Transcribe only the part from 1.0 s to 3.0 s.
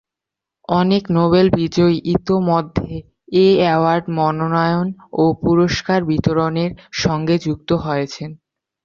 Nobel বিজয়ী ইতিমধ্যে